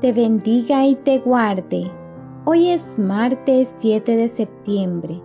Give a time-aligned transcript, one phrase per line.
[0.00, 1.90] te bendiga y te guarde.
[2.46, 5.20] Hoy es martes 7 de septiembre.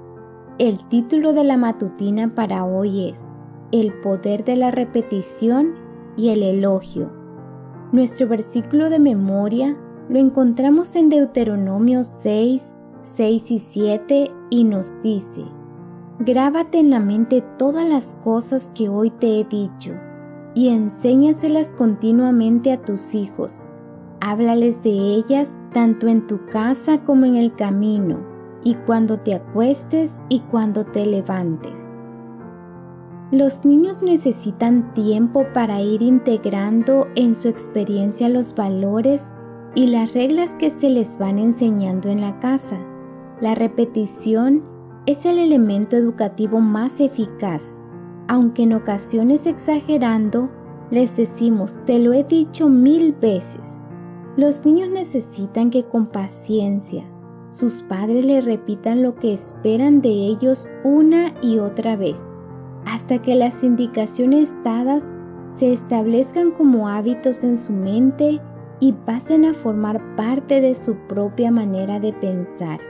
[0.57, 3.31] El título de la matutina para hoy es
[3.71, 5.75] El poder de la repetición
[6.17, 7.09] y el elogio.
[7.93, 9.77] Nuestro versículo de memoria
[10.09, 15.45] lo encontramos en Deuteronomio 6, 6 y 7 y nos dice,
[16.19, 19.93] Grábate en la mente todas las cosas que hoy te he dicho
[20.53, 23.71] y enséñaselas continuamente a tus hijos
[24.27, 28.25] Háblales de ellas tanto en tu casa como en el camino,
[28.63, 31.99] y cuando te acuestes y cuando te levantes.
[33.31, 39.31] Los niños necesitan tiempo para ir integrando en su experiencia los valores
[39.75, 42.79] y las reglas que se les van enseñando en la casa.
[43.41, 44.63] La repetición
[45.05, 47.79] es el elemento educativo más eficaz,
[48.27, 50.49] aunque en ocasiones exagerando,
[50.89, 53.84] les decimos, te lo he dicho mil veces.
[54.37, 57.05] Los niños necesitan que con paciencia
[57.49, 62.35] sus padres le repitan lo que esperan de ellos una y otra vez,
[62.85, 65.05] hasta que las indicaciones dadas
[65.47, 68.41] se establezcan como hábitos en su mente
[68.81, 72.81] y pasen a formar parte de su propia manera de pensar.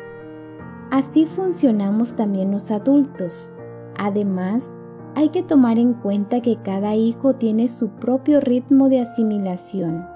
[0.90, 3.54] Así funcionamos también los adultos.
[4.00, 4.78] Además,
[5.14, 10.15] hay que tomar en cuenta que cada hijo tiene su propio ritmo de asimilación.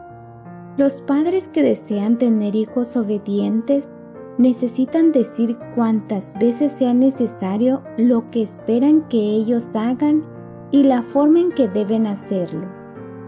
[0.79, 3.99] Los padres que desean tener hijos obedientes
[4.37, 10.23] necesitan decir cuantas veces sea necesario lo que esperan que ellos hagan
[10.71, 12.65] y la forma en que deben hacerlo.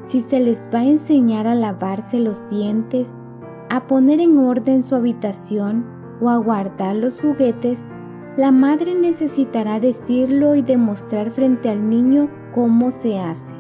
[0.04, 3.20] Si se les va a enseñar a lavarse los dientes,
[3.70, 5.86] a poner en orden su habitación
[6.22, 7.90] o a guardar los juguetes,
[8.38, 13.54] la madre necesitará decirlo y demostrar frente al niño cómo se hace.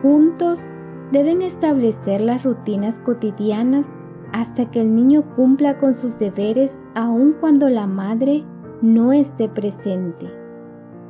[0.00, 0.72] Juntos
[1.12, 3.94] deben establecer las rutinas cotidianas
[4.32, 8.44] hasta que el niño cumpla con sus deberes aun cuando la madre
[8.80, 10.30] no esté presente.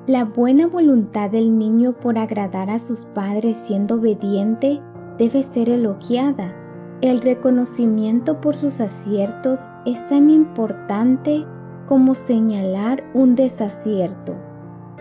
[0.07, 4.81] La buena voluntad del niño por agradar a sus padres siendo obediente
[5.19, 6.55] debe ser elogiada.
[7.03, 11.47] El reconocimiento por sus aciertos es tan importante
[11.87, 14.35] como señalar un desacierto.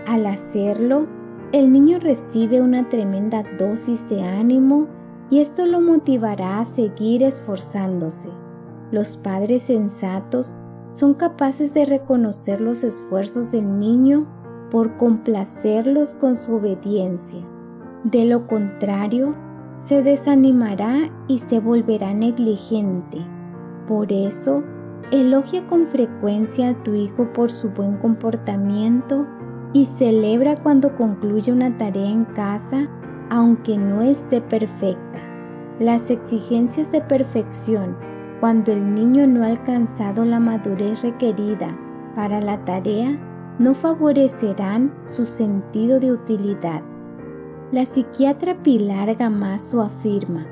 [0.05, 1.07] Al hacerlo,
[1.51, 4.87] el niño recibe una tremenda dosis de ánimo
[5.31, 8.29] y esto lo motivará a seguir esforzándose.
[8.91, 10.59] Los padres sensatos
[10.93, 14.27] son capaces de reconocer los esfuerzos del niño
[14.69, 17.43] por complacerlos con su obediencia.
[18.03, 19.35] De lo contrario,
[19.73, 23.19] se desanimará y se volverá negligente.
[23.87, 24.63] Por eso,
[25.11, 29.25] elogia con frecuencia a tu hijo por su buen comportamiento
[29.73, 32.89] y celebra cuando concluye una tarea en casa
[33.29, 35.19] aunque no esté perfecta.
[35.79, 37.95] Las exigencias de perfección
[38.39, 41.77] cuando el niño no ha alcanzado la madurez requerida
[42.15, 43.17] para la tarea
[43.59, 46.81] no favorecerán su sentido de utilidad.
[47.71, 50.47] La psiquiatra Pilar Gamazo afirma,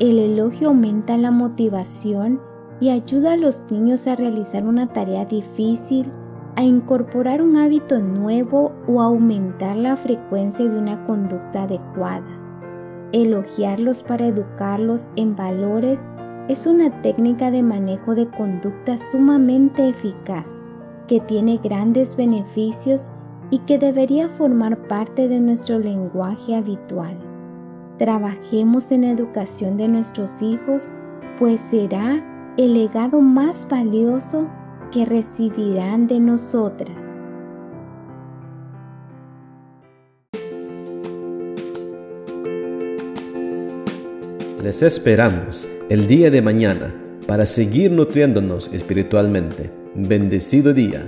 [0.00, 2.40] el elogio aumenta la motivación
[2.80, 6.10] y ayuda a los niños a realizar una tarea difícil
[6.58, 12.26] a incorporar un hábito nuevo o aumentar la frecuencia de una conducta adecuada.
[13.12, 16.08] Elogiarlos para educarlos en valores
[16.48, 20.66] es una técnica de manejo de conducta sumamente eficaz,
[21.06, 23.12] que tiene grandes beneficios
[23.50, 27.16] y que debería formar parte de nuestro lenguaje habitual.
[27.98, 30.96] Trabajemos en la educación de nuestros hijos,
[31.38, 32.20] pues será
[32.56, 34.48] el legado más valioso
[34.90, 37.24] que recibirán de nosotras.
[44.62, 46.94] Les esperamos el día de mañana
[47.26, 49.70] para seguir nutriéndonos espiritualmente.
[49.94, 51.06] Bendecido día.